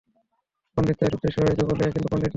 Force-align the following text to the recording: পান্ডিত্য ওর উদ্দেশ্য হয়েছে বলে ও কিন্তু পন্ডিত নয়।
পান্ডিত্য 0.77 1.01
ওর 1.03 1.13
উদ্দেশ্য 1.13 1.37
হয়েছে 1.39 1.63
বলে 1.65 1.83
ও 1.85 1.93
কিন্তু 1.93 2.07
পন্ডিত 2.07 2.21
নয়। 2.21 2.29